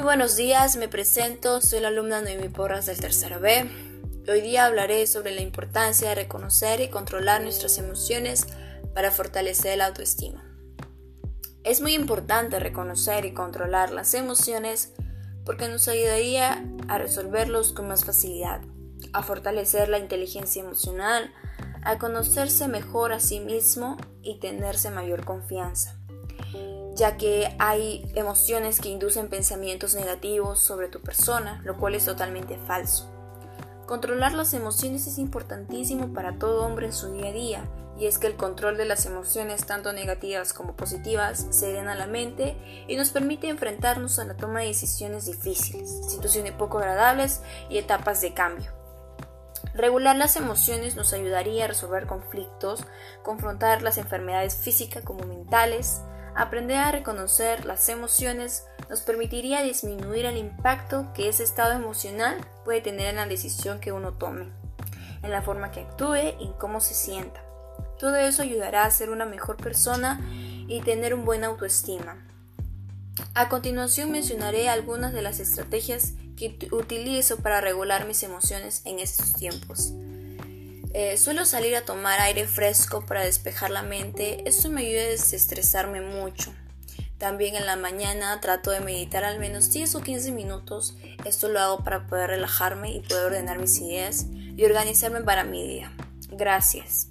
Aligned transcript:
Muy 0.00 0.06
buenos 0.06 0.34
días, 0.34 0.76
me 0.76 0.88
presento, 0.88 1.60
soy 1.60 1.80
la 1.80 1.88
alumna 1.88 2.22
Noemi 2.22 2.48
Porras 2.48 2.86
del 2.86 2.98
tercero 2.98 3.38
B. 3.38 3.70
Hoy 4.30 4.40
día 4.40 4.64
hablaré 4.64 5.06
sobre 5.06 5.34
la 5.34 5.42
importancia 5.42 6.08
de 6.08 6.14
reconocer 6.14 6.80
y 6.80 6.88
controlar 6.88 7.42
nuestras 7.42 7.76
emociones 7.76 8.46
para 8.94 9.10
fortalecer 9.10 9.76
la 9.76 9.88
autoestima. 9.88 10.42
Es 11.64 11.82
muy 11.82 11.92
importante 11.92 12.58
reconocer 12.58 13.26
y 13.26 13.34
controlar 13.34 13.92
las 13.92 14.14
emociones 14.14 14.94
porque 15.44 15.68
nos 15.68 15.86
ayudaría 15.86 16.64
a 16.88 16.96
resolverlos 16.96 17.74
con 17.74 17.86
más 17.86 18.06
facilidad, 18.06 18.62
a 19.12 19.22
fortalecer 19.22 19.90
la 19.90 19.98
inteligencia 19.98 20.62
emocional, 20.62 21.30
a 21.82 21.98
conocerse 21.98 22.68
mejor 22.68 23.12
a 23.12 23.20
sí 23.20 23.38
mismo 23.38 23.98
y 24.22 24.40
tenerse 24.40 24.90
mayor 24.90 25.26
confianza 25.26 25.99
ya 26.94 27.16
que 27.16 27.54
hay 27.58 28.10
emociones 28.14 28.80
que 28.80 28.88
inducen 28.88 29.28
pensamientos 29.28 29.94
negativos 29.94 30.58
sobre 30.60 30.88
tu 30.88 31.00
persona, 31.00 31.60
lo 31.64 31.76
cual 31.76 31.94
es 31.94 32.04
totalmente 32.04 32.58
falso. 32.66 33.10
Controlar 33.86 34.34
las 34.34 34.54
emociones 34.54 35.06
es 35.06 35.18
importantísimo 35.18 36.12
para 36.12 36.38
todo 36.38 36.64
hombre 36.64 36.86
en 36.86 36.92
su 36.92 37.12
día 37.12 37.28
a 37.28 37.32
día, 37.32 37.64
y 37.98 38.06
es 38.06 38.18
que 38.18 38.26
el 38.26 38.36
control 38.36 38.78
de 38.78 38.86
las 38.86 39.04
emociones, 39.04 39.66
tanto 39.66 39.92
negativas 39.92 40.54
como 40.54 40.74
positivas, 40.74 41.46
se 41.50 41.78
a 41.78 41.94
la 41.94 42.06
mente 42.06 42.56
y 42.88 42.96
nos 42.96 43.10
permite 43.10 43.48
enfrentarnos 43.48 44.18
a 44.18 44.24
la 44.24 44.36
toma 44.36 44.60
de 44.60 44.68
decisiones 44.68 45.26
difíciles, 45.26 46.00
situaciones 46.08 46.52
poco 46.52 46.78
agradables 46.78 47.42
y 47.68 47.76
etapas 47.76 48.22
de 48.22 48.32
cambio. 48.32 48.72
Regular 49.74 50.16
las 50.16 50.36
emociones 50.36 50.96
nos 50.96 51.12
ayudaría 51.12 51.64
a 51.64 51.68
resolver 51.68 52.06
conflictos, 52.06 52.84
confrontar 53.22 53.82
las 53.82 53.98
enfermedades 53.98 54.56
físicas 54.56 55.04
como 55.04 55.26
mentales, 55.26 56.00
Aprender 56.34 56.78
a 56.78 56.92
reconocer 56.92 57.64
las 57.64 57.88
emociones 57.88 58.64
nos 58.88 59.00
permitiría 59.00 59.62
disminuir 59.62 60.26
el 60.26 60.36
impacto 60.36 61.12
que 61.14 61.28
ese 61.28 61.42
estado 61.42 61.72
emocional 61.72 62.36
puede 62.64 62.80
tener 62.80 63.08
en 63.08 63.16
la 63.16 63.26
decisión 63.26 63.80
que 63.80 63.92
uno 63.92 64.14
tome, 64.14 64.48
en 65.22 65.30
la 65.30 65.42
forma 65.42 65.70
que 65.70 65.80
actúe 65.80 66.34
y 66.38 66.44
en 66.44 66.52
cómo 66.54 66.80
se 66.80 66.94
sienta. 66.94 67.42
Todo 67.98 68.16
eso 68.16 68.42
ayudará 68.42 68.84
a 68.84 68.90
ser 68.90 69.10
una 69.10 69.26
mejor 69.26 69.56
persona 69.56 70.20
y 70.68 70.80
tener 70.82 71.14
un 71.14 71.24
buen 71.24 71.44
autoestima. 71.44 72.26
A 73.34 73.48
continuación 73.48 74.10
mencionaré 74.10 74.68
algunas 74.68 75.12
de 75.12 75.22
las 75.22 75.40
estrategias 75.40 76.12
que 76.36 76.56
utilizo 76.72 77.38
para 77.38 77.60
regular 77.60 78.06
mis 78.06 78.22
emociones 78.22 78.82
en 78.86 78.98
estos 78.98 79.34
tiempos. 79.34 79.92
Eh, 80.92 81.16
suelo 81.16 81.44
salir 81.44 81.76
a 81.76 81.84
tomar 81.84 82.18
aire 82.20 82.48
fresco 82.48 83.06
para 83.06 83.22
despejar 83.22 83.70
la 83.70 83.82
mente, 83.82 84.42
esto 84.48 84.70
me 84.70 84.80
ayuda 84.80 85.02
a 85.02 85.06
desestresarme 85.06 86.00
mucho. 86.00 86.52
También 87.16 87.54
en 87.54 87.66
la 87.66 87.76
mañana 87.76 88.40
trato 88.40 88.70
de 88.72 88.80
meditar 88.80 89.24
al 89.24 89.38
menos 89.38 89.70
10 89.70 89.94
o 89.94 90.00
15 90.00 90.32
minutos, 90.32 90.96
esto 91.24 91.48
lo 91.48 91.60
hago 91.60 91.84
para 91.84 92.06
poder 92.06 92.30
relajarme 92.30 92.90
y 92.92 93.00
poder 93.00 93.26
ordenar 93.26 93.58
mis 93.58 93.78
ideas 93.78 94.26
y 94.56 94.64
organizarme 94.64 95.20
para 95.20 95.44
mi 95.44 95.66
día. 95.66 95.92
Gracias. 96.30 97.08